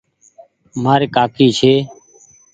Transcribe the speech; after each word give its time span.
مآر 0.83 1.01
ڪآڪي 1.15 1.47
ڇي۔ 1.57 1.73